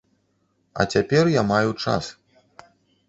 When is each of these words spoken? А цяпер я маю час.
А 0.83 0.87
цяпер 0.95 1.23
я 1.35 1.43
маю 1.53 1.69
час. 1.85 2.05